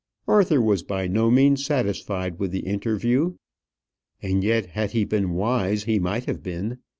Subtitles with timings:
[0.27, 3.35] Arthur was by no means satisfied with the interview,
[4.19, 6.79] and yet had he been wise he might have been.